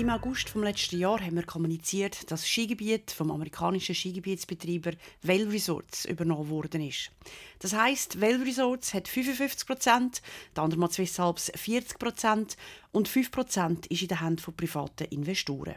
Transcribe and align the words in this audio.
Im 0.00 0.08
August 0.08 0.48
vom 0.48 0.62
letzten 0.62 0.98
Jahr 0.98 1.20
haben 1.20 1.36
wir 1.36 1.42
kommuniziert, 1.42 2.30
dass 2.30 2.40
das 2.40 2.48
Skigebiet 2.48 3.10
vom 3.10 3.30
amerikanischen 3.30 3.94
Skigebietsbetreiber 3.94 4.92
Vail 5.20 5.46
Resorts 5.46 6.06
übernommen 6.06 6.48
worden 6.48 6.80
ist. 6.80 7.10
Das 7.58 7.74
heißt, 7.74 8.18
Vail 8.18 8.42
Resorts 8.42 8.94
hat 8.94 9.08
55 9.08 9.66
Prozent, 9.66 10.22
der 10.56 10.62
andere 10.62 10.90
Swiss 10.90 11.20
Alps 11.20 11.52
40 11.54 11.98
Prozent 11.98 12.56
und 12.92 13.08
5 13.08 13.30
Prozent 13.30 13.86
ist 13.88 14.00
in 14.00 14.08
den 14.08 14.20
Händen 14.20 14.38
von 14.38 14.56
privaten 14.56 15.04
Investoren. 15.04 15.74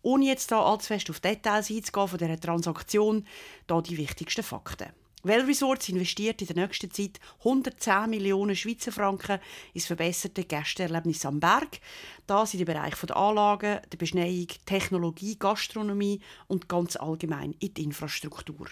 Ohne 0.00 0.24
jetzt 0.24 0.50
da 0.50 0.62
allzu 0.62 0.86
fest 0.86 1.10
auf 1.10 1.20
Details 1.20 1.70
einzugehen 1.70 2.08
von 2.08 2.18
dieser 2.18 2.40
Transaktion, 2.40 3.26
da 3.66 3.82
die 3.82 3.98
wichtigsten 3.98 4.42
Fakten. 4.42 4.88
Well 5.22 5.42
Resorts 5.42 5.90
investiert 5.90 6.40
in 6.40 6.46
der 6.46 6.56
nächsten 6.56 6.90
Zeit 6.90 7.20
110 7.40 8.08
Millionen 8.08 8.56
Schweizer 8.56 8.90
Franken 8.90 9.38
ins 9.74 9.86
verbesserte 9.86 10.44
Gästeerlebnis 10.44 11.26
am 11.26 11.40
Berg. 11.40 11.80
Das 12.26 12.54
in 12.54 12.58
den 12.58 12.66
Bereich 12.66 12.94
der 12.94 13.16
Anlagen, 13.16 13.80
der 13.92 13.98
Beschneiung, 13.98 14.48
Technologie, 14.64 15.38
Gastronomie 15.38 16.20
und 16.48 16.68
ganz 16.68 16.96
allgemein 16.96 17.54
in 17.60 17.74
die 17.74 17.84
Infrastruktur. 17.84 18.68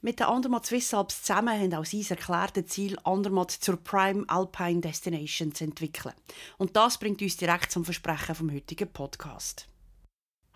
Mit 0.00 0.18
der 0.18 0.28
Andermatt 0.28 0.66
Swiss 0.66 0.94
Alps 0.94 1.22
zusammen 1.22 1.60
haben 1.60 1.74
auch 1.74 1.84
sie 1.84 2.00
das 2.00 2.10
erklärte 2.10 2.64
Ziel, 2.64 2.98
Andermatt 3.04 3.52
zur 3.52 3.76
Prime 3.76 4.24
Alpine 4.26 4.80
Destination 4.80 5.54
zu 5.54 5.64
entwickeln. 5.64 6.14
Und 6.56 6.76
das 6.76 6.98
bringt 6.98 7.22
uns 7.22 7.36
direkt 7.36 7.70
zum 7.70 7.84
Versprechen 7.84 8.34
vom 8.34 8.52
heutigen 8.52 8.92
Podcast. 8.92 9.67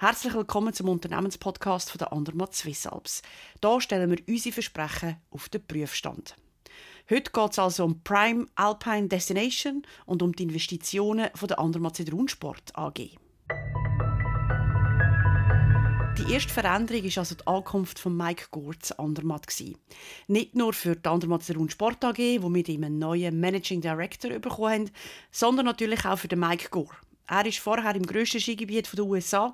Herzlich 0.02 0.34
willkommen 0.34 0.74
zum 0.74 0.88
Unternehmenspodcast 0.88 1.92
von 1.92 1.98
der 2.01 2.12
Andermatt 2.12 2.56
Swiss 2.56 2.88
Alps. 2.88 3.23
Hier 3.62 3.80
stellen 3.80 4.11
wir 4.11 4.19
unsere 4.27 4.52
Versprechen 4.52 5.19
auf 5.30 5.48
den 5.48 5.65
Prüfstand. 5.65 6.34
Heute 7.09 7.30
geht 7.30 7.52
es 7.52 7.61
also 7.61 7.84
um 7.84 8.02
Prime 8.02 8.47
Alpine 8.56 9.06
Destination 9.06 9.84
und 10.05 10.20
um 10.25 10.33
die 10.33 10.42
Investitionen 10.42 11.28
von 11.37 11.47
der 11.47 11.61
Andermatt 11.61 11.95
Zedrunsport 11.95 12.77
AG. 12.77 13.11
Die 16.19 16.33
erste 16.33 16.53
Veränderung 16.53 17.05
war 17.05 17.19
also 17.19 17.34
die 17.36 17.47
Ankunft 17.47 18.00
von 18.00 18.17
Mike 18.17 18.47
Gore 18.50 18.80
zu 18.80 18.98
Andermatt. 18.98 19.47
Nicht 20.27 20.56
nur 20.56 20.73
für 20.73 20.97
die 20.97 21.08
Andermatt 21.08 21.45
Sport 21.45 22.05
AG, 22.05 22.19
wo 22.41 22.53
wir 22.53 22.69
einen 22.69 22.98
neuen 22.98 23.39
Managing 23.39 23.80
Director 23.80 24.36
bekommen 24.41 24.73
haben, 24.73 24.91
sondern 25.30 25.67
natürlich 25.67 26.05
auch 26.05 26.19
für 26.19 26.27
den 26.27 26.41
Mike 26.41 26.70
Gore. 26.70 26.97
Er 27.27 27.45
war 27.45 27.53
vorher 27.53 27.95
im 27.95 28.05
grössten 28.05 28.41
Skigebiet 28.41 28.89
der 28.92 29.05
USA, 29.05 29.53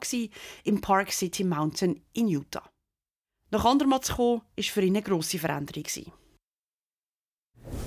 im 0.65 0.81
Park 0.81 1.13
City 1.13 1.45
Mountain 1.45 2.01
in 2.13 2.29
Utah. 2.29 2.69
Nach 3.51 3.65
Andermatt 3.65 4.05
zu 4.05 4.15
kommen, 4.15 4.43
war 4.57 4.65
für 4.65 4.83
ihn 4.83 4.97
eine 4.97 5.03
grosse 5.03 5.39
Veränderung. 5.39 5.85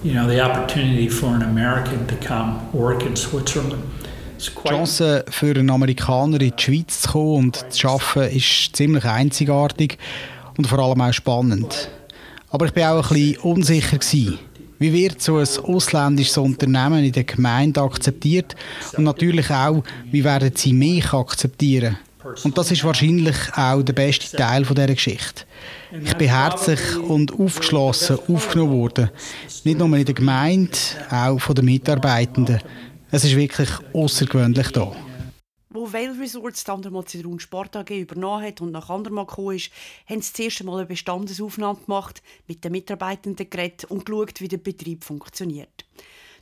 You 0.03 0.13
know, 0.13 0.27
the 0.27 0.41
opportunity 0.41 1.09
for 1.09 1.29
an 1.29 1.43
American 1.43 2.07
to 2.07 2.15
come 2.25 2.59
work 2.73 3.03
in 3.03 3.15
Switzerland. 3.15 3.83
Die 4.39 4.69
Chance 4.69 5.23
für 5.29 5.51
einen 5.51 5.69
Amerikaner 5.69 6.41
in 6.41 6.53
die 6.55 6.63
Schweiz 6.63 7.01
zu 7.01 7.11
kommen 7.11 7.37
und 7.37 7.73
zu 7.73 7.87
arbeiten 7.87 8.35
ist 8.35 8.75
ziemlich 8.75 9.05
einzigartig 9.05 9.99
und 10.57 10.65
vor 10.65 10.79
allem 10.79 11.01
auch 11.01 11.13
spannend. 11.13 11.89
Aber 12.49 12.65
ich 12.65 12.75
war 12.75 12.99
auch 12.99 13.11
ein 13.11 13.15
bisschen 13.15 13.37
unsicher. 13.41 13.97
Gewesen. 13.97 14.39
Wie 14.81 14.91
wird 14.91 15.21
so 15.21 15.37
ein 15.37 15.47
ausländisches 15.61 16.39
Unternehmen 16.39 17.03
in 17.03 17.11
der 17.11 17.23
Gemeinde 17.23 17.79
akzeptiert? 17.79 18.55
Und 18.97 19.03
natürlich 19.03 19.47
auch, 19.51 19.83
wie 20.09 20.23
werden 20.23 20.53
sie 20.55 20.73
mich 20.73 21.13
akzeptieren? 21.13 21.99
Und 22.43 22.57
das 22.57 22.71
ist 22.71 22.83
wahrscheinlich 22.83 23.35
auch 23.55 23.83
der 23.83 23.93
beste 23.93 24.35
Teil 24.35 24.63
dieser 24.63 24.87
Geschichte. 24.87 25.43
Ich 26.03 26.15
bin 26.15 26.29
herzlich 26.29 26.97
und 26.97 27.31
aufgeschlossen 27.39 28.17
aufgenommen 28.27 28.71
worden. 28.71 29.11
Nicht 29.63 29.77
nur 29.77 29.95
in 29.95 30.03
der 30.03 30.15
Gemeinde, 30.15 30.75
auch 31.11 31.37
von 31.37 31.53
den 31.53 31.65
Mitarbeitenden. 31.65 32.59
Es 33.11 33.23
ist 33.23 33.35
wirklich 33.35 33.69
außergewöhnlich 33.93 34.69
hier. 34.73 34.95
Wo 35.73 35.93
Vail 35.93 36.11
Resorts 36.19 36.65
die 36.65 36.71
Andermatt 36.71 37.15
Sport 37.37 37.77
AG 37.77 37.91
übernommen 37.91 38.43
hat 38.43 38.59
und 38.59 38.71
nach 38.71 38.89
Andermatt 38.89 39.29
gekommen 39.29 39.55
ist, 39.55 39.71
haben 40.05 40.21
sie 40.21 40.33
zuerst 40.33 40.59
einmal 40.59 40.79
eine 40.79 40.85
Bestandesaufnahme 40.85 41.79
gemacht, 41.85 42.21
mit 42.45 42.65
den 42.65 42.73
Mitarbeitenden 42.73 43.49
geredet 43.49 43.85
und 43.85 44.05
geschaut, 44.05 44.41
wie 44.41 44.49
der 44.49 44.57
Betrieb 44.57 45.05
funktioniert. 45.05 45.85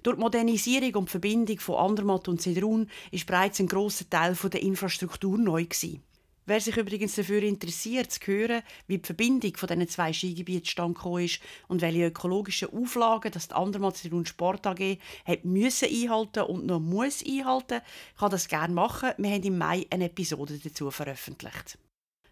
Durch 0.02 0.16
die 0.16 0.22
Modernisierung 0.22 0.96
und 0.96 1.10
die 1.10 1.12
Verbindung 1.12 1.60
von 1.60 1.76
Andermatt 1.76 2.28
und 2.28 2.42
Zedrun 2.42 2.90
ist 3.12 3.28
bereits 3.28 3.60
ein 3.60 3.68
grosser 3.68 4.10
Teil 4.10 4.34
der 4.34 4.64
Infrastruktur 4.64 5.38
neu 5.38 5.66
gewesen. 5.66 6.02
Wer 6.50 6.60
sich 6.60 6.78
übrigens 6.78 7.14
dafür 7.14 7.44
interessiert, 7.44 8.12
zu 8.12 8.22
hören, 8.26 8.64
wie 8.88 8.98
die 8.98 9.06
Verbindung 9.06 9.56
von 9.56 9.68
diesen 9.68 9.88
zwei 9.88 10.12
Skigebieten 10.12 10.66
stand 10.66 10.98
ist 11.20 11.42
und 11.68 11.82
welche 11.82 12.08
ökologischen 12.08 12.70
Auflagen 12.74 13.32
das 13.32 13.50
die 13.50 13.54
Andermatt 13.54 14.02
und 14.10 14.28
Sport 14.28 14.66
AG 14.66 14.98
hat 15.26 15.46
müssen 15.46 15.88
einhalten 15.88 16.46
und 16.46 16.66
noch 16.66 16.80
muss 16.80 17.24
einhalten, 17.24 17.82
kann 18.18 18.32
das 18.32 18.48
gerne 18.48 18.74
machen. 18.74 19.12
Wir 19.20 19.30
haben 19.30 19.44
im 19.44 19.60
Mai 19.60 19.86
eine 19.92 20.06
Episode 20.06 20.60
dazu 20.64 20.90
veröffentlicht. 20.90 21.78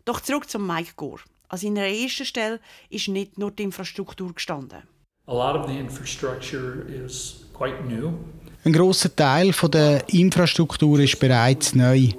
Doch 0.04 0.20
zurück 0.20 0.50
zum 0.50 0.66
Mike 0.66 0.94
Gore. 0.96 1.22
An 1.50 1.60
seiner 1.60 1.86
ersten 1.86 2.26
Stelle 2.26 2.60
ist 2.90 3.10
nicht 3.10 3.38
nur 3.38 3.52
die 3.52 3.62
Infrastruktur 3.62 4.34
gestanden. 4.34 4.82
A 5.28 5.32
lot 5.32 5.56
of 5.56 5.70
the 5.70 5.78
infrastructure 5.78 6.88
is 6.92 7.46
quite 7.54 7.84
new. 7.84 8.14
Ein 8.64 8.74
großer 8.74 9.16
Teil 9.16 9.52
der 9.72 10.10
Infrastruktur 10.12 11.02
ist 11.02 11.20
bereits 11.20 11.76
neu. 11.76 12.10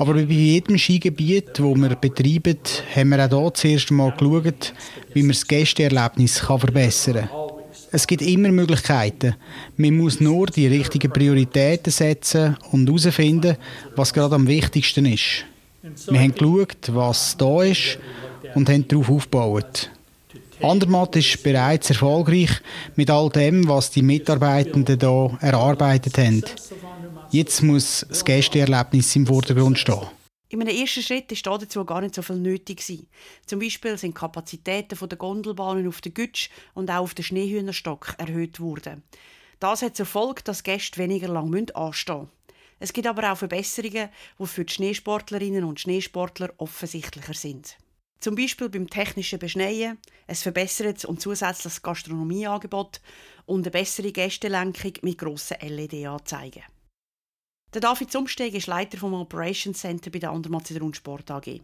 Aber 0.00 0.14
wie 0.14 0.26
bei 0.26 0.32
jedem 0.32 0.78
Skigebiet, 0.78 1.50
das 1.58 1.58
wir 1.58 1.96
betreiben, 1.96 2.58
haben 2.94 3.08
wir 3.10 3.24
auch 3.24 3.30
hier 3.30 3.54
zuerst 3.54 3.90
einmal 3.90 4.12
geschaut, 4.12 4.72
wie 5.12 5.22
man 5.22 5.32
das 5.32 5.46
Gästeerlebnis 5.46 6.38
verbessern 6.38 7.28
kann. 7.28 7.48
Es 7.90 8.06
gibt 8.06 8.22
immer 8.22 8.50
Möglichkeiten. 8.50 9.34
Man 9.76 9.96
muss 9.96 10.20
nur 10.20 10.46
die 10.46 10.68
richtigen 10.68 11.10
Prioritäten 11.10 11.90
setzen 11.90 12.56
und 12.70 12.86
herausfinden, 12.86 13.56
was 13.96 14.12
gerade 14.12 14.36
am 14.36 14.46
wichtigsten 14.46 15.06
ist. 15.06 15.44
Wir 16.08 16.20
haben 16.20 16.34
geschaut, 16.34 16.90
was 16.92 17.36
da 17.36 17.62
ist 17.62 17.98
und 18.54 18.68
haben 18.68 18.86
darauf 18.86 19.10
aufgebaut. 19.10 19.90
Andermatt 20.60 21.16
ist 21.16 21.42
bereits 21.42 21.90
erfolgreich 21.90 22.50
mit 22.94 23.10
all 23.10 23.30
dem, 23.30 23.66
was 23.68 23.90
die 23.90 24.02
Mitarbeitenden 24.02 24.98
hier 25.00 25.38
erarbeitet 25.40 26.18
haben. 26.18 26.42
Jetzt 27.30 27.62
muss 27.62 28.06
das 28.08 28.24
Gästeerlebnis 28.24 29.14
im 29.14 29.26
Vordergrund 29.26 29.78
stehen. 29.78 30.06
In 30.48 30.62
einem 30.62 30.74
ersten 30.74 31.02
Schritt 31.02 31.30
war 31.44 31.58
dazu 31.58 31.84
gar 31.84 32.00
nicht 32.00 32.14
so 32.14 32.22
viel 32.22 32.36
nötig. 32.36 32.82
Zum 33.44 33.58
Beispiel 33.58 33.98
sind 33.98 34.16
die 34.16 34.20
Kapazitäten 34.20 34.98
der 35.06 35.18
Gondelbahnen 35.18 35.86
auf 35.86 36.00
der 36.00 36.12
Gütsch 36.12 36.48
und 36.72 36.90
auch 36.90 37.02
auf 37.02 37.12
den 37.12 37.24
Schneehühnerstock 37.26 38.14
erhöht 38.16 38.60
worden. 38.60 39.02
Das 39.60 39.82
hat 39.82 39.94
zur 39.94 40.06
Folge, 40.06 40.42
dass 40.42 40.62
Gäste 40.62 40.98
weniger 40.98 41.28
lang 41.28 41.54
anstehen. 41.74 42.28
Es 42.78 42.94
gibt 42.94 43.06
aber 43.06 43.30
auch 43.30 43.36
Verbesserungen, 43.36 44.08
die 44.38 44.46
für 44.46 44.64
die 44.64 44.72
Schneesportlerinnen 44.72 45.64
und 45.64 45.80
Schneesportler 45.80 46.54
offensichtlicher 46.56 47.34
sind. 47.34 47.76
Zum 48.20 48.36
Beispiel 48.36 48.70
beim 48.70 48.88
technischen 48.88 49.38
Beschneien, 49.38 49.98
ein 50.26 50.34
verbessertes 50.34 51.04
und 51.04 51.20
zusätzliches 51.20 51.82
Gastronomieangebot 51.82 53.02
und 53.44 53.66
eine 53.66 53.70
bessere 53.70 54.12
Gästelenkung 54.12 54.94
mit 55.02 55.18
grossen 55.18 55.58
LED-Anzeigen. 55.60 56.62
Der 57.74 57.82
David 57.82 58.10
Zumsteg 58.10 58.54
ist 58.54 58.66
Leiter 58.66 58.96
vom 58.96 59.12
Operations 59.12 59.78
Center 59.78 60.10
bei 60.10 60.18
der 60.18 60.30
Andermatt 60.30 60.72
Sport 60.92 61.30
AG. 61.30 61.60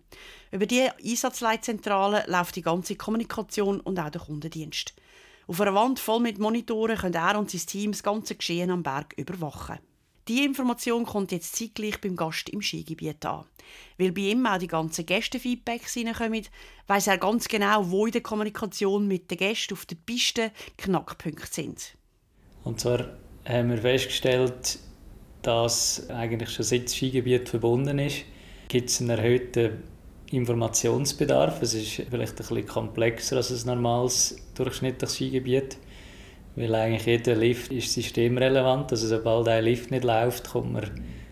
Über 0.51 0.67
die 0.67 0.87
Einsatzleitzentrale 1.03 2.25
läuft 2.27 2.57
die 2.57 2.63
ganze 2.63 2.95
Kommunikation 2.95 3.81
und 3.81 3.99
auch 3.99 4.11
der 4.11 4.21
Kundendienst. 4.21 4.93
Auf 5.47 5.63
einer 5.63 5.75
Wand 5.75 5.99
voll 5.99 6.21
mit 6.21 6.39
Monitoren 6.39 6.99
können 6.99 7.15
er 7.15 7.39
und 7.39 7.51
sein 7.51 7.63
Team 7.67 7.93
das 7.93 8.03
ganze 8.03 8.35
Geschehen 8.35 8.71
am 8.71 8.83
Berg 8.83 9.15
überwachen. 9.17 9.79
Die 10.29 10.45
Information 10.45 11.07
kommt 11.07 11.33
jetzt 11.33 11.57
zeitgleich 11.57 11.99
beim 12.03 12.17
Gast 12.17 12.51
im 12.51 12.61
Skigebiet 12.61 13.25
an. 13.25 13.47
Weil 13.97 14.13
bei 14.13 14.23
ihm 14.23 14.45
auch 14.45 14.59
die 14.59 14.67
ganzen 14.67 15.07
Gästefeedbacks 15.07 15.97
reinkommen, 15.97 16.47
weiss 16.87 17.07
er 17.07 17.17
ganz 17.17 17.49
genau, 17.49 17.91
wo 17.91 18.05
in 18.05 18.13
der 18.13 18.23
Kommunikation 18.23 19.09
mit 19.09 19.31
den 19.31 19.39
Gästen 19.39 19.73
auf 19.73 19.87
der 19.87 19.97
Piste 19.97 20.53
Knackpunkte 20.77 21.47
sind. 21.47 21.95
Und 22.63 22.81
zwar 22.81 23.09
haben 23.47 23.71
wir 23.71 23.79
festgestellt, 23.79 24.79
das 25.47 26.09
eigentlich 26.11 26.51
schon 26.51 26.65
seit 26.65 26.85
das 26.85 26.95
Skigebiet 26.95 27.49
verbunden 27.49 27.99
ist, 27.99 28.25
gibt 28.69 28.91
es 28.91 29.01
einen 29.01 29.11
erhöhten 29.11 29.83
Informationsbedarf. 30.31 31.63
Es 31.63 31.75
ist 31.75 32.03
vielleicht 32.11 32.33
ein 32.33 32.37
bisschen 32.37 32.67
komplexer 32.67 33.37
als 33.37 33.51
ein 33.51 33.67
normales 33.67 34.37
durchschnittliches 34.55 35.15
Skigebiet, 35.15 35.77
weil 36.57 36.75
eigentlich 36.75 37.07
jeder 37.07 37.37
Lift 37.37 37.73
ist 37.73 37.93
systemrelevant. 37.93 38.91
Also 38.91 39.07
sobald 39.07 39.49
ein 39.49 39.65
Lift 39.65 39.91
nicht 39.91 40.05
läuft, 40.05 40.51
kommt 40.51 40.73
man 40.73 40.91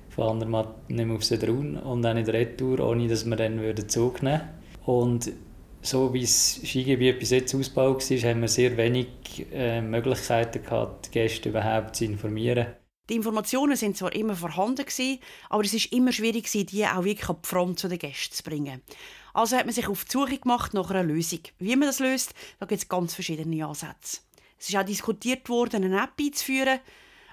von 0.08 0.28
Andermatt 0.28 0.90
nicht 0.90 1.06
mehr 1.06 1.16
auf 1.16 1.26
den 1.26 1.40
Raum 1.40 1.76
und 1.76 2.06
auch 2.06 2.14
nicht 2.14 2.28
retour, 2.28 2.80
ohne 2.80 3.08
dass 3.08 3.24
man 3.24 3.38
dann 3.38 3.58
den 3.58 3.88
Zug 3.88 4.22
nehmen 4.22 4.42
Und 4.84 5.32
so 5.80 6.12
wie 6.14 6.20
das 6.20 6.60
Skigebiet 6.64 7.18
bis 7.18 7.30
jetzt 7.30 7.54
ausgebaut 7.54 8.08
war, 8.08 8.30
haben 8.30 8.40
wir 8.42 8.48
sehr 8.48 8.76
wenig 8.76 9.08
äh, 9.52 9.80
Möglichkeiten 9.80 10.62
gehabt, 10.62 11.06
die 11.06 11.10
Gäste 11.10 11.48
überhaupt 11.48 11.96
zu 11.96 12.04
informieren. 12.04 12.66
Die 13.12 13.16
Informationen 13.16 13.76
sind 13.76 13.94
zwar 13.94 14.14
immer 14.14 14.34
vorhanden 14.34 14.86
gewesen, 14.86 15.18
aber 15.50 15.62
es 15.64 15.74
ist 15.74 15.92
immer 15.92 16.12
schwierig 16.12 16.46
gewesen, 16.46 16.64
die 16.68 16.86
auch 16.86 17.04
wirklich 17.04 17.28
auf 17.28 17.42
die 17.42 17.48
Front 17.50 17.78
zu 17.78 17.86
den 17.86 17.98
Gästen 17.98 18.34
zu 18.34 18.42
bringen. 18.42 18.80
Also 19.34 19.54
hat 19.58 19.66
man 19.66 19.74
sich 19.74 19.86
auf 19.86 20.06
die 20.06 20.12
Suche 20.12 20.38
gemacht 20.38 20.72
nach 20.72 20.88
einer 20.88 21.02
Lösung. 21.02 21.40
Wie 21.58 21.76
man 21.76 21.88
das 21.88 21.98
löst, 21.98 22.32
da 22.58 22.64
gibt 22.64 22.80
es 22.80 22.88
ganz 22.88 23.12
verschiedene 23.12 23.66
Ansätze. 23.66 24.20
Es 24.58 24.70
ist 24.70 24.76
auch 24.76 24.82
diskutiert 24.82 25.46
worden, 25.50 25.84
eine 25.84 26.02
App 26.02 26.12
einzuführen. 26.18 26.80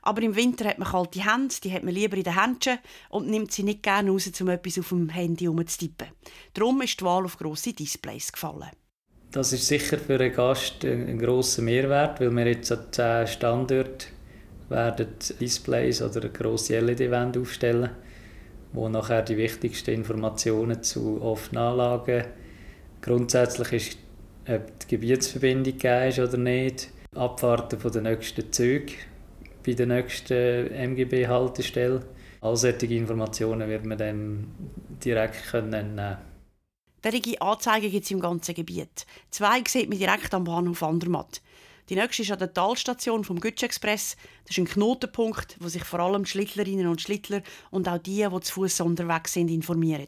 Aber 0.01 0.21
im 0.21 0.35
Winter 0.35 0.67
hat 0.67 0.79
man 0.79 0.89
kalte 0.89 1.23
Hände, 1.23 1.55
die 1.63 1.71
hat 1.71 1.83
man 1.83 1.93
lieber 1.93 2.17
in 2.17 2.23
den 2.23 2.37
Händchen 2.37 2.79
und 3.07 3.29
nimmt 3.29 3.53
sie 3.53 3.63
nicht 3.63 3.81
gerne 3.81 4.11
raus, 4.11 4.29
um 4.37 4.49
etwas 4.49 4.79
auf 4.79 4.89
dem 4.89 5.07
Handy 5.07 5.45
herumzutippen. 5.45 6.07
Darum 6.55 6.81
ist 6.81 6.99
die 6.99 7.05
Wahl 7.05 7.23
auf 7.23 7.37
grosse 7.37 7.71
Displays 7.71 8.33
gefallen. 8.33 8.69
Das 9.31 9.53
ist 9.53 9.65
sicher 9.65 9.97
für 9.97 10.19
einen 10.19 10.33
Gast 10.33 10.83
ein 10.83 11.17
grosser 11.19 11.61
Mehrwert, 11.61 12.19
weil 12.19 12.35
wir 12.35 12.47
jetzt 12.47 12.69
an 12.69 12.91
zehn 12.91 13.27
Standorten 13.27 14.18
werden 14.69 15.07
Displays 15.39 16.01
oder 16.01 16.21
eine 16.21 16.29
grosse 16.31 16.79
LED-Wände 16.79 17.39
aufstellen, 17.39 17.89
wo 18.73 18.87
nachher 18.89 19.21
die 19.21 19.37
wichtigsten 19.37 19.91
Informationen 19.91 20.83
zu 20.83 21.21
offenen 21.21 21.63
Anlagen 21.63 22.25
grundsätzlich 23.01 23.73
ist, 23.73 23.97
ob 24.47 24.79
die 24.79 24.87
Gebietsverbindung 24.87 25.73
gegeben 25.73 26.07
ist 26.09 26.19
oder 26.19 26.37
nicht, 26.37 26.89
Abwarten 27.15 27.79
von 27.79 27.91
den 27.91 28.03
nächsten 28.03 28.51
Zügen 28.51 28.93
bei 29.65 29.73
der 29.73 29.87
nächsten 29.87 30.71
MGB-Haltestelle. 30.71 32.01
All 32.41 32.55
solche 32.55 32.85
Informationen 32.85 33.67
wird 33.67 33.85
man 33.85 33.97
dann 33.97 34.47
direkt 35.03 35.43
können 35.51 35.69
nehmen 35.69 36.17
Anzeigen 37.41 37.91
gibt 37.91 38.05
es 38.05 38.11
im 38.11 38.19
ganzen 38.19 38.55
Gebiet. 38.55 39.05
Zwei 39.31 39.63
sieht 39.67 39.89
man 39.89 39.97
direkt 39.97 40.33
am 40.33 40.43
Bahnhof 40.43 40.83
Andermatt. 40.83 41.41
Die 41.89 41.95
nächste 41.95 42.21
ist 42.21 42.31
an 42.31 42.37
der 42.37 42.53
Talstation 42.53 43.23
vom 43.23 43.39
Gütsch 43.39 43.63
Express. 43.63 44.15
Das 44.45 44.55
ist 44.55 44.59
ein 44.59 44.67
Knotenpunkt, 44.67 45.57
wo 45.59 45.69
sich 45.69 45.83
vor 45.83 45.99
allem 45.99 46.23
Schlittlerinnen 46.23 46.85
und 46.85 47.01
Schlittler 47.01 47.41
und 47.71 47.89
auch 47.89 47.97
die, 47.97 48.27
die 48.31 48.39
zu 48.41 48.53
Fuß 48.53 48.81
unterwegs 48.81 49.33
sind, 49.33 49.49
informieren. 49.49 50.07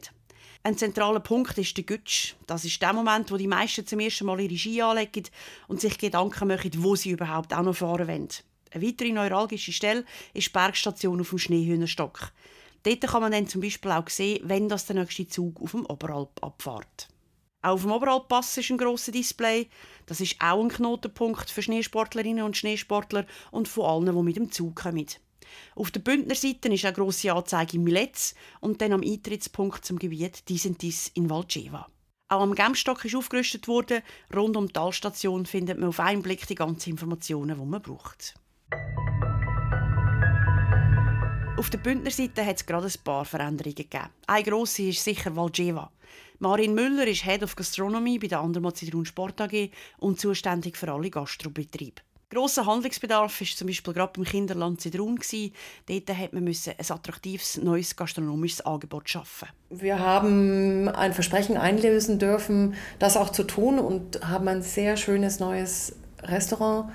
Ein 0.62 0.78
zentraler 0.78 1.18
Punkt 1.18 1.58
ist 1.58 1.76
der 1.76 1.82
Gütsch. 1.82 2.34
Das 2.46 2.64
ist 2.64 2.80
der 2.80 2.92
Moment, 2.92 3.32
wo 3.32 3.36
die 3.36 3.48
meisten 3.48 3.84
zum 3.84 3.98
ersten 3.98 4.26
Mal 4.26 4.40
ihre 4.40 4.56
Ski 4.56 4.80
anlegen 4.80 5.24
und 5.66 5.80
sich 5.80 5.98
Gedanken 5.98 6.46
machen, 6.46 6.70
wo 6.76 6.94
sie 6.94 7.10
überhaupt 7.10 7.52
auch 7.52 7.62
noch 7.62 7.74
fahren 7.74 8.06
wollen. 8.06 8.28
Eine 8.70 8.86
weitere 8.86 9.10
neuralgische 9.10 9.72
Stelle 9.72 10.04
ist 10.34 10.46
die 10.46 10.52
Bergstation 10.52 11.20
auf 11.20 11.30
dem 11.30 11.38
Schneehühnerstock. 11.38 12.30
Dort 12.84 13.00
kann 13.00 13.22
man 13.22 13.32
dann 13.32 13.48
zum 13.48 13.60
Beispiel 13.60 13.90
auch 13.90 14.08
sehen, 14.08 14.40
wenn 14.44 14.68
das 14.68 14.86
der 14.86 14.96
nächste 14.96 15.26
Zug 15.26 15.60
auf 15.60 15.72
dem 15.72 15.84
Oberalp 15.86 16.44
abfährt. 16.44 17.08
Auch 17.62 17.74
auf 17.74 17.82
dem 17.82 17.92
Oberalppass 17.92 18.58
ist 18.58 18.70
ein 18.70 18.78
grosser 18.78 19.12
Display. 19.12 19.68
Das 20.06 20.20
ist 20.20 20.36
auch 20.40 20.60
ein 20.60 20.68
Knotenpunkt 20.68 21.48
für 21.48 21.62
Schneesportlerinnen 21.62 22.44
und 22.44 22.56
Schneesportler 22.56 23.24
und 23.52 23.68
von 23.68 23.84
allen, 23.84 24.16
die 24.16 24.22
mit 24.22 24.36
dem 24.36 24.50
Zug 24.50 24.74
kommen. 24.74 25.06
Auf 25.76 25.90
der 25.92 26.00
Bündnerseite 26.00 26.68
ist 26.68 26.84
eine 26.84 26.94
grosse 26.94 27.32
Anzeige 27.32 27.76
in 27.76 27.84
Milez 27.84 28.34
und 28.60 28.80
dann 28.80 28.92
am 28.92 29.02
Eintrittspunkt 29.02 29.84
zum 29.84 29.98
Gebiet 29.98 30.48
Disentis 30.48 31.10
in 31.14 31.30
Valceva. 31.30 31.88
Auch 32.28 32.40
am 32.40 32.54
Gemstock 32.54 33.04
ist 33.04 33.14
aufgerüstet 33.14 33.68
worden. 33.68 34.02
Rund 34.34 34.56
um 34.56 34.66
die 34.66 34.72
Talstation 34.72 35.46
findet 35.46 35.78
man 35.78 35.90
auf 35.90 36.00
einen 36.00 36.22
Blick 36.22 36.46
die 36.46 36.54
ganzen 36.54 36.90
Informationen, 36.90 37.58
die 37.58 37.66
man 37.66 37.82
braucht. 37.82 38.34
Auf 41.62 41.70
der 41.70 41.78
Bündnerseite 41.78 42.44
hat 42.44 42.56
es 42.56 42.66
gerade 42.66 42.88
ein 42.88 43.04
paar 43.04 43.24
Veränderungen 43.24 43.76
gegeben. 43.76 44.08
Eine 44.26 44.42
grosse 44.42 44.82
ist 44.82 45.04
sicher 45.04 45.36
Valjeva. 45.36 45.92
Marin 46.40 46.74
Müller 46.74 47.06
ist 47.06 47.24
Head 47.24 47.44
of 47.44 47.54
Gastronomy 47.54 48.18
bei 48.18 48.26
der 48.26 48.40
Andermatt 48.40 48.78
Zidrun 48.78 49.06
Sport 49.06 49.40
AG 49.40 49.70
und 49.98 50.18
zuständig 50.18 50.76
für 50.76 50.92
alle 50.92 51.08
Gastrobetriebe. 51.08 52.02
Grosser 52.30 52.66
Handlungsbedarf 52.66 53.40
war 53.40 53.46
zum 53.46 53.68
Beispiel 53.68 53.94
gerade 53.94 54.12
beim 54.12 54.24
Kinderland 54.24 54.80
Zidrun. 54.80 55.20
Dort 55.20 56.32
musste 56.32 56.70
man 56.70 56.78
ein 56.78 56.90
attraktives 56.90 57.58
neues 57.58 57.94
gastronomisches 57.94 58.62
Angebot 58.62 59.08
schaffen. 59.08 59.46
Wir 59.70 60.00
haben 60.00 60.88
ein 60.88 61.12
Versprechen 61.12 61.56
einlösen 61.56 62.18
dürfen, 62.18 62.74
das 62.98 63.16
auch 63.16 63.30
zu 63.30 63.44
tun 63.44 63.78
und 63.78 64.28
haben 64.28 64.48
ein 64.48 64.62
sehr 64.62 64.96
schönes 64.96 65.38
neues 65.38 65.94
Restaurant 66.24 66.90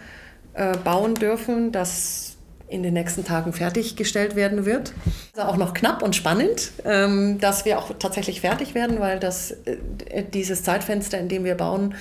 äh, 0.56 0.76
bauen 0.76 1.16
dürfen, 1.16 1.72
das 1.72 2.37
in 2.68 2.84
den 2.84 2.94
nächsten 2.94 3.24
Tagen 3.24 3.54
fertiggestellt 3.54 4.36
werden 4.36 4.66
wird. 4.66 4.94
Also 5.36 5.50
auch 5.50 5.58
noch 5.58 5.74
knapp 5.74 6.02
und 6.02 6.16
spannend, 6.16 6.72
ähm, 6.86 7.40
dass 7.40 7.66
wir 7.66 7.80
auch 7.80 7.92
tatsächlich 7.98 8.42
fertig 8.42 8.76
werden, 8.76 9.00
weil 9.00 9.20
das, 9.20 9.52
äh, 9.52 10.24
dieses 10.34 10.64
Zeitfenster, 10.64 11.18
in 11.18 11.30
dem 11.30 11.44
wir 11.44 11.56
bauen 11.56 11.96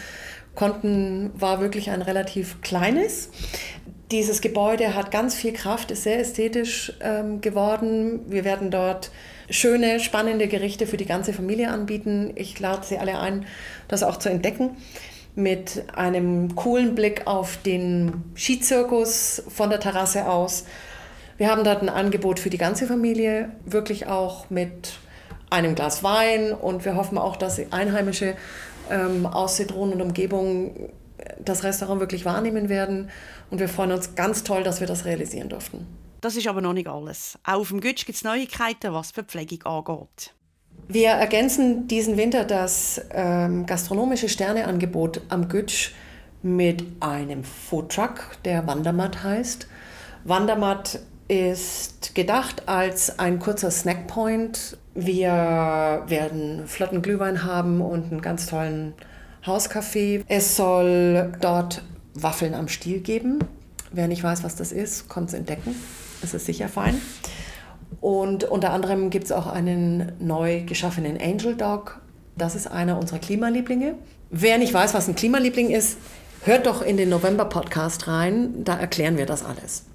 konnten, 0.54 1.30
war 1.34 1.60
wirklich 1.60 1.90
ein 1.90 2.02
relativ 2.02 2.60
kleines. 2.62 3.30
Dieses 4.10 4.40
Gebäude 4.40 4.94
hat 4.94 5.10
ganz 5.10 5.34
viel 5.34 5.52
Kraft, 5.52 5.90
ist 5.90 6.04
sehr 6.04 6.18
ästhetisch 6.18 6.92
ähm, 7.00 7.40
geworden. 7.40 8.20
Wir 8.28 8.44
werden 8.44 8.70
dort 8.70 9.10
schöne, 9.50 10.00
spannende 10.00 10.48
Gerichte 10.48 10.86
für 10.86 10.96
die 10.96 11.06
ganze 11.06 11.32
Familie 11.32 11.70
anbieten. 11.70 12.32
Ich 12.34 12.58
lade 12.58 12.84
Sie 12.86 12.98
alle 12.98 13.18
ein, 13.18 13.46
das 13.88 14.02
auch 14.02 14.16
zu 14.16 14.28
entdecken 14.28 14.76
mit 15.36 15.84
einem 15.94 16.56
coolen 16.56 16.94
Blick 16.94 17.26
auf 17.26 17.58
den 17.58 18.24
Skizirkus 18.36 19.42
von 19.48 19.70
der 19.70 19.78
Terrasse 19.78 20.28
aus. 20.28 20.64
Wir 21.36 21.50
haben 21.50 21.62
dort 21.62 21.82
ein 21.82 21.90
Angebot 21.90 22.40
für 22.40 22.50
die 22.50 22.58
ganze 22.58 22.86
Familie, 22.86 23.50
wirklich 23.66 24.06
auch 24.06 24.50
mit 24.50 24.94
einem 25.50 25.74
Glas 25.74 26.02
Wein 26.02 26.52
und 26.52 26.84
wir 26.84 26.96
hoffen 26.96 27.18
auch, 27.18 27.36
dass 27.36 27.60
Einheimische 27.70 28.34
ähm, 28.90 29.26
aus 29.26 29.56
Zedron 29.56 29.92
und 29.92 30.00
Umgebung 30.00 30.90
das 31.38 31.64
Restaurant 31.64 32.00
wirklich 32.00 32.24
wahrnehmen 32.24 32.68
werden 32.68 33.10
und 33.50 33.60
wir 33.60 33.68
freuen 33.68 33.92
uns 33.92 34.14
ganz 34.14 34.42
toll, 34.42 34.62
dass 34.62 34.80
wir 34.80 34.86
das 34.86 35.04
realisieren 35.04 35.48
durften. 35.48 35.86
Das 36.20 36.36
ist 36.36 36.48
aber 36.48 36.60
noch 36.60 36.72
nicht 36.72 36.88
alles. 36.88 37.38
Auch 37.44 37.60
auf 37.60 37.68
dem 37.68 37.80
Gütsch 37.80 38.06
gibt 38.06 38.16
es 38.16 38.24
Neuigkeiten, 38.24 38.92
was 38.92 39.08
die 39.08 39.14
Verpflegung 39.14 39.62
angeht. 39.64 40.34
Wir 40.88 41.10
ergänzen 41.10 41.88
diesen 41.88 42.16
Winter 42.16 42.44
das 42.44 43.00
ähm, 43.12 43.66
gastronomische 43.66 44.28
Sterneangebot 44.28 45.20
am 45.28 45.48
Gütsch 45.48 45.92
mit 46.42 46.84
einem 47.00 47.42
Foodtruck, 47.42 48.36
der 48.44 48.66
Wandermatt 48.68 49.24
heißt. 49.24 49.66
Wandermatt 50.24 51.00
ist 51.26 52.14
gedacht 52.14 52.68
als 52.68 53.18
ein 53.18 53.40
kurzer 53.40 53.72
Snackpoint. 53.72 54.78
Wir 54.94 56.04
werden 56.06 56.68
flotten 56.68 57.02
Glühwein 57.02 57.42
haben 57.42 57.80
und 57.80 58.12
einen 58.12 58.22
ganz 58.22 58.46
tollen 58.46 58.94
Hauskaffee. 59.44 60.24
Es 60.28 60.56
soll 60.56 61.32
dort 61.40 61.82
Waffeln 62.14 62.54
am 62.54 62.68
Stiel 62.68 63.00
geben. 63.00 63.40
Wer 63.90 64.06
nicht 64.06 64.22
weiß, 64.22 64.44
was 64.44 64.54
das 64.54 64.70
ist, 64.70 65.08
kommt 65.08 65.30
es 65.30 65.34
entdecken. 65.34 65.74
Es 66.22 66.32
ist 66.32 66.46
sicher 66.46 66.68
fein. 66.68 67.00
Und 68.06 68.44
unter 68.44 68.72
anderem 68.72 69.10
gibt 69.10 69.24
es 69.24 69.32
auch 69.32 69.48
einen 69.48 70.12
neu 70.20 70.62
geschaffenen 70.62 71.20
Angel 71.20 71.56
Dog. 71.56 72.00
Das 72.36 72.54
ist 72.54 72.68
einer 72.68 73.00
unserer 73.00 73.18
Klimalieblinge. 73.18 73.98
Wer 74.30 74.58
nicht 74.58 74.72
weiß, 74.72 74.94
was 74.94 75.08
ein 75.08 75.16
Klimaliebling 75.16 75.70
ist, 75.70 75.98
hört 76.44 76.66
doch 76.66 76.82
in 76.82 76.98
den 76.98 77.08
November-Podcast 77.08 78.06
rein. 78.06 78.62
Da 78.62 78.78
erklären 78.78 79.16
wir 79.16 79.26
das 79.26 79.44
alles. 79.44 79.86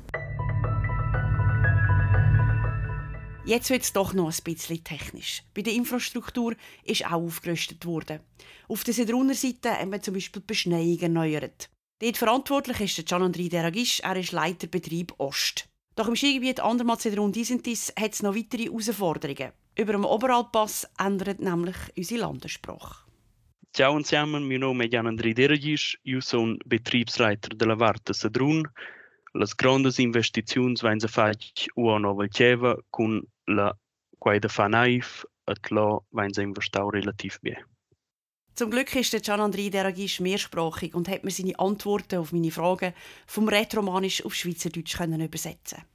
Jetzt 3.45 3.69
wird 3.69 3.83
es 3.83 3.93
doch 3.93 4.13
noch 4.13 4.29
ein 4.29 4.43
bisschen 4.43 4.83
technisch. 4.83 5.43
Bei 5.53 5.61
der 5.61 5.71
Infrastruktur 5.71 6.55
ist 6.83 7.05
auch 7.05 7.11
aufgerüstet 7.13 7.85
worden. 7.85 8.19
Auf 8.67 8.83
der 8.83 8.93
Sedruner 8.93 9.35
Seite 9.35 9.71
haben 9.71 9.93
wir 9.93 10.01
zum 10.01 10.15
Beispiel 10.15 10.41
die 10.41 10.47
Beschneiung 10.47 10.99
erneuert. 10.99 11.69
Dort 12.01 12.17
verantwortlich 12.17 12.81
ist 12.81 12.97
der 12.97 13.05
Gian-André 13.05 13.49
Deragisch, 13.49 14.01
er 14.01 14.17
ist 14.17 14.33
Leiter 14.33 14.67
Betrieb 14.67 15.13
Ost. 15.17 15.70
Doch 16.01 16.07
im 16.07 16.15
Skigebiet 16.15 16.59
Andermatt 16.59 17.05
und 17.05 17.35
Disentis 17.35 17.93
hat 17.95 18.13
es 18.13 18.23
noch 18.23 18.35
weitere 18.35 18.63
Herausforderungen. 18.63 19.51
Über 19.77 19.91
dem 19.91 20.03
Oberalpass 20.03 20.89
ändert 20.97 21.39
nämlich 21.39 21.75
unsere 21.95 22.21
Landessprache. 22.21 23.05
Ciao 23.71 23.95
insieme, 23.95 24.39
mio 24.39 24.57
nome 24.57 24.85
è 24.85 24.87
Jan 24.87 25.05
Andri 25.05 25.35
Deragis, 25.35 25.95
io 26.01 26.19
sono 26.19 26.55
Betriebsleiter 26.65 27.55
della 27.55 27.75
Varta 27.75 28.13
Sedrun. 28.13 28.67
Le 29.33 29.45
grandi 29.55 30.01
investizioni 30.01 30.73
vengono 30.81 31.07
fatte 31.07 31.69
a 31.75 31.97
Nova 31.99 32.25
Chieva 32.25 32.75
con 32.89 33.21
la 33.43 33.71
Guida 34.17 34.47
Fanaif 34.47 35.23
et 35.45 35.69
la 35.69 36.01
vengono 36.09 36.47
investito 36.47 36.89
relativ 36.89 37.37
bene. 37.41 37.63
Zum 38.55 38.71
Glück 38.71 38.95
ist 38.95 39.13
der 39.13 39.21
Gian-André 39.21 39.69
Deragisch 39.69 40.19
mehrsprachig 40.19 40.95
und 40.95 41.07
hat 41.07 41.23
mir 41.23 41.31
seine 41.31 41.59
Antworten 41.59 42.17
auf 42.17 42.31
meine 42.31 42.49
Fragen 42.49 42.95
vom 43.27 43.47
Rätoromanisch 43.47 44.25
auf 44.25 44.33
Schweizerdeutsch 44.33 44.97
können 44.97 45.21
übersetzen 45.21 45.90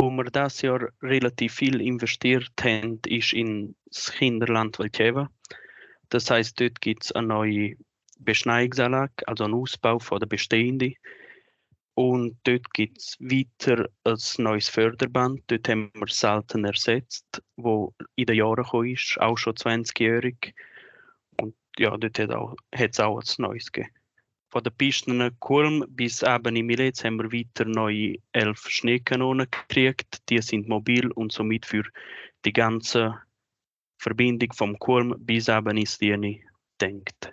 Wo 0.00 0.10
wir 0.10 0.24
das 0.24 0.62
Jahr 0.62 0.88
relativ 1.02 1.54
viel 1.54 1.80
investiert 1.80 2.52
haben, 2.60 3.00
ist 3.06 3.32
in 3.32 3.74
das 3.86 4.12
Kinderland 4.12 4.78
Valcheva. 4.78 5.30
Das 6.08 6.30
heißt, 6.30 6.60
dort 6.60 6.80
gibt 6.80 7.04
es 7.04 7.12
eine 7.12 7.26
neue 7.26 7.74
Beschneiungsanlage, 8.20 9.26
also 9.26 9.44
einen 9.44 9.54
Ausbau 9.54 9.98
von 9.98 10.20
der 10.20 10.26
bestehenden. 10.26 10.94
Und 11.94 12.38
dort 12.44 12.72
gibt 12.74 12.98
es 12.98 13.16
weiter 13.18 13.88
ein 14.04 14.16
neues 14.38 14.68
Förderband. 14.68 15.42
Dort 15.48 15.68
haben 15.68 15.90
wir 15.94 16.06
selten 16.06 16.64
ersetzt, 16.64 17.42
wo 17.56 17.92
in 18.14 18.26
den 18.26 18.36
Jahren 18.36 18.62
gekommen 18.62 18.90
ist, 18.90 19.20
auch 19.20 19.36
schon 19.36 19.54
20-jährig 19.54 20.54
ja, 21.78 21.96
dort 21.96 22.18
hat 22.18 22.30
es 22.30 22.34
auch, 22.34 22.56
etwas 22.70 23.38
Neues 23.38 23.72
gegeben. 23.72 23.94
Von 24.50 24.62
den 24.62 24.72
Pisten 24.72 25.38
Kulm 25.40 25.84
bis 25.88 26.22
eben 26.22 26.56
in 26.56 26.66
Milez 26.66 27.04
haben 27.04 27.18
wir 27.18 27.30
weiter 27.30 27.66
neue 27.66 28.14
elf 28.32 28.60
Schneekanonen 28.68 29.46
gekriegt. 29.50 30.22
Die 30.30 30.40
sind 30.40 30.68
mobil 30.68 31.10
und 31.12 31.32
somit 31.32 31.66
für 31.66 31.84
die 32.46 32.54
ganze 32.54 33.20
Verbindung 33.98 34.52
vom 34.54 34.78
Kulm 34.78 35.14
bis 35.18 35.48
eben 35.48 35.76
ins 35.76 35.98
Dieni 35.98 36.42
denkt. 36.80 37.32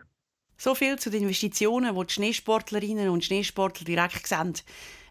So 0.57 0.75
viel 0.75 0.97
zu 0.97 1.09
den 1.09 1.23
Investitionen, 1.23 1.95
die 1.95 2.05
die 2.05 2.13
Schneesportlerinnen 2.13 3.09
und 3.09 3.23
Schneesportler 3.23 3.85
direkt 3.85 4.27
sehen. 4.27 4.53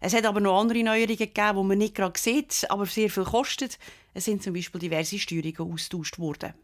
Es 0.01 0.15
hat 0.15 0.27
aber 0.27 0.41
noch 0.41 0.61
andere 0.61 0.83
Neuerungen 0.83 1.17
gegeben, 1.17 1.57
die 1.57 1.65
man 1.65 1.79
nicht 1.79 1.95
gerade 1.95 2.19
sieht, 2.19 2.67
aber 2.71 2.85
sehr 2.85 3.09
viel 3.09 3.25
kosten. 3.25 3.71
Es 4.13 4.27
sind 4.27 4.43
zum 4.43 4.53
Beispiel 4.53 4.81
diverse 4.81 5.19
Steuerungen 5.19 5.73
austauscht 5.73 6.19
worden. 6.19 6.55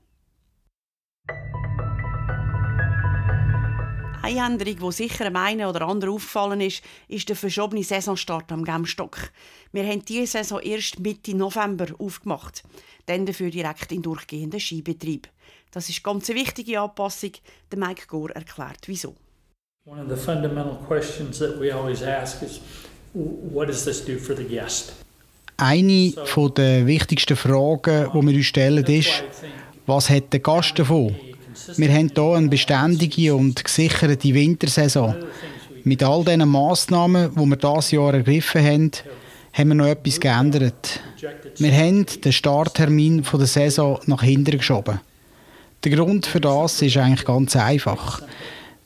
Eine 4.31 4.47
Änderung, 4.47 4.91
die 4.91 4.93
sicher 4.93 5.27
einem 5.27 5.35
einen 5.35 5.67
oder 5.67 5.89
anderen 5.89 6.15
aufgefallen 6.15 6.61
ist, 6.61 6.83
ist 7.09 7.29
der 7.29 7.35
verschobene 7.35 7.83
Saisonstart 7.83 8.53
am 8.53 8.63
Gemstock. 8.63 9.33
Wir 9.73 9.85
haben 9.85 10.05
diese 10.05 10.29
Saison 10.29 10.61
erst 10.61 11.01
Mitte 11.01 11.37
November 11.37 11.87
aufgemacht, 11.99 12.63
dann 13.07 13.27
dafür 13.27 13.51
direkt 13.51 13.91
in 13.91 14.03
durchgehenden 14.03 14.61
Skibetrieb. 14.61 15.27
Das 15.73 15.89
ist 15.89 16.05
ganz 16.05 16.31
eine 16.31 16.39
wichtige 16.39 16.81
Anpassung. 16.81 17.33
Der 17.73 17.79
Mike 17.81 18.07
Gore 18.07 18.33
erklärt, 18.37 18.87
wieso. 18.87 19.17
One 19.85 20.01
of 20.01 20.09
the 20.09 20.25
fundamental 20.25 20.79
questions 20.87 21.41
that 21.41 21.59
we 21.61 21.75
always 21.75 22.01
ask 22.01 22.41
is, 22.43 22.61
what 23.15 23.67
does 23.69 23.85
this 23.85 24.05
do 24.05 24.17
for 24.17 24.37
the 24.37 24.45
guest? 24.45 24.93
Eine 25.57 26.13
der 26.57 26.87
wichtigsten 26.87 27.37
Fragen, 27.37 28.09
die 28.15 28.27
wir 28.29 28.37
uns 28.37 28.47
stellen, 28.47 28.85
ist, 28.85 29.25
was 29.87 30.09
hat 30.09 30.33
der 30.33 30.39
Gast 30.39 30.79
davon? 30.79 31.17
Wir 31.77 31.93
haben 31.93 32.11
hier 32.15 32.25
eine 32.25 32.49
beständige 32.49 33.35
und 33.35 33.65
gesicherte 33.65 34.35
Wintersaison. 34.35 35.15
Mit 35.85 36.03
all 36.03 36.25
diesen 36.25 36.49
Massnahmen, 36.49 37.31
die 37.35 37.47
wir 37.47 37.57
dieses 37.57 37.91
Jahr 37.91 38.15
ergriffen 38.15 38.65
haben, 38.65 38.91
haben 39.53 39.69
wir 39.69 39.75
noch 39.75 39.87
etwas 39.87 40.21
geändert. 40.21 41.01
Wir 41.59 41.73
haben 41.73 42.07
den 42.07 42.33
Starttermin 42.33 43.25
der 43.33 43.47
Saison 43.47 43.99
nach 44.07 44.23
hinten 44.23 44.59
geschoben. 44.59 45.01
Der 45.85 45.97
Grund 45.97 46.27
für 46.27 46.41
das 46.41 46.83
ist 46.83 46.97
eigentlich 46.97 47.25
ganz 47.25 47.57
einfach. 47.57 48.23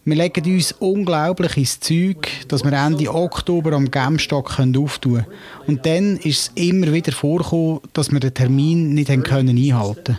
Wir 0.04 0.16
legen 0.16 0.54
uns 0.54 0.72
unglaublich 0.72 1.56
ins 1.56 1.80
Zeug, 1.80 2.28
dass 2.48 2.62
wir 2.62 2.72
Ende 2.72 3.12
Oktober 3.12 3.72
am 3.72 3.90
Gemstock 3.90 4.58
auftun 4.58 4.86
können. 5.14 5.26
Und 5.66 5.86
dann 5.86 6.16
ist 6.18 6.24
es 6.38 6.50
immer 6.54 6.92
wieder 6.92 7.12
vorgekommen, 7.12 7.80
dass 7.94 8.12
wir 8.12 8.20
den 8.20 8.34
Termin 8.34 8.94
nicht 8.94 9.10
einhalten 9.10 9.56
können. 9.56 10.18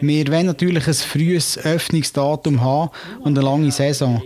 Wir 0.00 0.28
wollen 0.28 0.46
natürlich 0.46 0.86
ein 0.86 0.94
frühes 0.94 1.58
Öffnungsdatum 1.58 2.60
haben 2.60 2.90
und 3.20 3.36
eine 3.36 3.44
lange 3.44 3.72
Saison. 3.72 4.22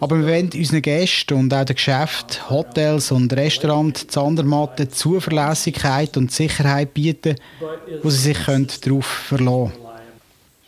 Aber 0.00 0.18
wir 0.18 0.26
wollen 0.26 0.50
unseren 0.52 0.82
Gästen 0.82 1.34
und 1.34 1.54
auch 1.54 1.64
den 1.64 1.76
Geschäften, 1.76 2.50
Hotels 2.50 3.12
und 3.12 3.32
Restaurants 3.32 4.08
Zandermatten 4.08 4.90
Zuverlässigkeit 4.90 6.16
und 6.16 6.32
Sicherheit 6.32 6.92
bieten, 6.92 7.36
wo 8.02 8.10
sie 8.10 8.32
sich 8.32 8.38
darauf 8.38 9.06
verlassen 9.06 9.72
können. 9.72 9.82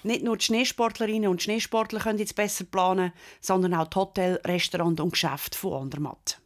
Nicht 0.05 0.23
nur 0.23 0.37
die 0.37 0.45
Schneesportlerinnen 0.45 1.31
und 1.31 1.43
Schneesportler 1.43 1.99
können 1.99 2.19
jetzt 2.19 2.37
besser 2.37 2.65
planen, 2.65 3.13
sondern 3.41 3.75
auch 3.75 3.89
die 3.89 3.97
Hotel, 3.97 4.41
Restaurant 4.45 5.01
und 5.01 5.13
Geschäfte 5.13 5.59
von 5.59 5.83
Andermatt. 5.83 6.39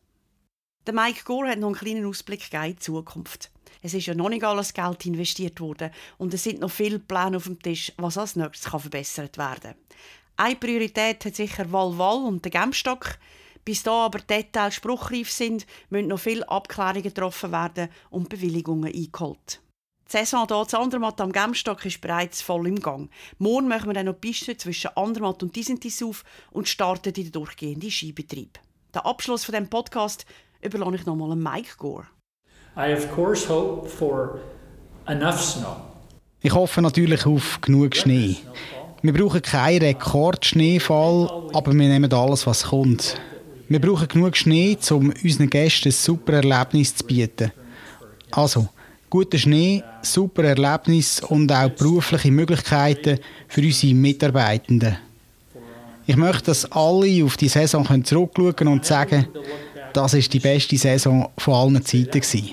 Der 0.87 0.95
Mike 0.95 1.25
Gore 1.25 1.49
hat 1.49 1.59
noch 1.59 1.69
einen 1.69 1.77
kleinen 1.77 2.07
Ausblick 2.07 2.51
in 2.53 2.63
die 2.63 2.77
Zukunft. 2.77 3.51
Es 3.83 3.95
ist 3.95 4.07
ja 4.07 4.15
noch 4.15 4.29
nicht 4.29 4.45
alles 4.45 4.75
Geld 4.75 5.07
investiert 5.07 5.61
worden 5.61 5.91
und 6.19 6.35
es 6.35 6.45
sind 6.45 6.61
noch 6.61 6.71
viele 6.71 6.99
Pläne 6.99 7.37
auf 7.37 7.45
dem 7.45 7.61
Tisch, 7.61 7.93
was 7.97 8.19
als 8.19 8.37
nächstes 8.37 8.71
kann 8.71 8.81
verbessert 8.81 9.39
werden 9.39 9.75
Eine 10.37 10.57
Priorität 10.57 11.25
hat 11.25 11.37
sicher 11.37 11.71
Wal-Wal 11.71 12.25
und 12.25 12.45
der 12.45 12.53
Gemstock. 12.53 13.19
Bis 13.65 13.83
da 13.83 14.07
aber 14.07 14.21
Details 14.21 14.77
spruchreif 14.77 15.31
sind, 15.31 15.67
müssen 15.91 16.09
noch 16.09 16.21
viele 16.21 16.49
Abklärungen 16.49 17.03
getroffen 17.03 17.53
werden 17.53 17.91
und 18.09 18.29
Bewilligungen 18.31 18.93
eingeholt. 18.95 19.61
Die 20.11 20.17
Saison 20.17 20.47
hier 20.49 20.67
zu 20.67 20.79
Andermatt 20.79 21.21
am 21.21 21.33
Gemstock 21.33 21.85
ist 21.85 22.01
bereits 22.01 22.41
voll 22.41 22.67
im 22.67 22.81
Gang. 22.81 23.11
Morgen 23.37 23.69
machen 23.69 23.91
wir 23.91 23.93
dann 23.93 24.07
noch 24.07 24.15
die 24.15 24.29
Piste 24.29 24.57
zwischen 24.57 24.97
Andermatt 24.97 25.43
und 25.43 25.55
Disentis 25.55 26.03
auf 26.03 26.25
und 26.51 26.67
starten 26.67 27.11
in 27.11 27.25
den 27.25 27.33
durchgehenden 27.33 27.91
Skibetrieb. 27.91 28.59
Den 28.95 29.03
Abschluss 29.03 29.45
von 29.45 29.53
dem 29.53 29.69
Podcast 29.69 30.25
überlasse 30.63 30.97
ich 30.97 31.05
nochmal 31.05 31.37
Mike 31.37 31.75
Gore. 31.77 32.07
I 32.79 32.93
of 32.93 33.11
course 33.13 33.49
hope 33.49 33.89
for 33.89 34.39
enough 35.09 35.41
snow. 35.41 35.77
Ich 36.41 36.55
hoffe 36.55 36.81
natürlich 36.81 37.27
auf 37.27 37.61
genug 37.61 37.97
Schnee. 37.97 38.37
Wir 39.03 39.13
brauchen 39.13 39.43
keinen 39.43 39.83
Rekordschneefall, 39.83 41.29
aber 41.53 41.73
wir 41.73 41.89
nehmen 41.89 42.13
alles, 42.13 42.47
was 42.47 42.63
kommt. 42.63 43.21
Wir 43.69 43.81
brauchen 43.81 44.07
genug 44.07 44.37
Schnee, 44.37 44.79
um 44.91 45.13
unseren 45.25 45.51
Gästen 45.51 45.89
ein 45.89 45.93
super 45.93 46.35
Erlebnis 46.35 46.95
zu 46.95 47.05
bieten. 47.05 47.51
Also, 48.31 48.69
guter 49.11 49.39
Schnee, 49.39 49.83
super 50.03 50.45
Erlebnis 50.45 51.21
und 51.21 51.51
auch 51.51 51.71
berufliche 51.71 52.31
Möglichkeiten 52.31 53.19
für 53.49 53.61
unsere 53.61 53.95
Mitarbeitenden. 53.95 54.99
Ich 56.07 56.17
möchte, 56.17 56.45
dass 56.45 56.71
alle 56.71 57.25
auf 57.25 57.37
die 57.37 57.49
Saison 57.49 58.05
zurückschauen 58.05 58.55
können 58.55 58.73
und 58.73 58.85
sagen, 58.85 59.27
das 59.93 60.15
ist 60.15 60.33
die 60.33 60.39
beste 60.39 60.77
Saison 60.79 61.29
von 61.39 61.55
allen 61.55 61.85
Zeiten 61.85 62.21
gewesen. 62.21 62.53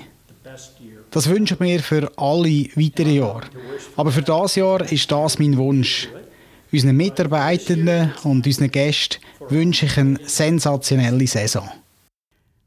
Das 1.10 1.28
wünsche 1.28 1.54
ich 1.54 1.60
mir 1.60 1.80
für 1.80 2.12
alle 2.16 2.68
weiteren 2.74 3.14
Jahre. 3.14 3.48
Aber 3.96 4.12
für 4.12 4.22
das 4.22 4.56
Jahr 4.56 4.80
ist 4.90 5.10
das 5.10 5.38
mein 5.38 5.56
Wunsch. 5.56 6.08
Unseren 6.72 6.96
Mitarbeitenden 6.96 8.12
und 8.24 8.46
unseren 8.46 8.70
Gästen 8.70 9.22
wünsche 9.48 9.86
ich 9.86 9.96
eine 9.96 10.18
sensationelle 10.26 11.26
Saison. 11.26 11.68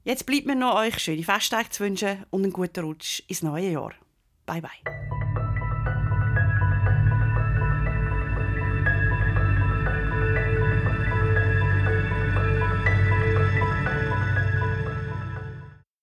Jetzt 0.06 0.25
bleibt 0.25 0.46
mir 0.46 0.56
noch 0.56 0.75
euch 0.75 0.98
schöne 1.00 1.24
Festtage 1.24 1.70
zu 1.70 1.84
wünschen 1.84 2.25
und 2.29 2.44
einen 2.44 2.53
guten 2.53 2.86
Rutsch 2.86 3.22
ins 3.27 3.44
neue 3.44 3.72
Jahr. 3.72 3.91
Bye 4.46 4.62
bye. 4.62 5.19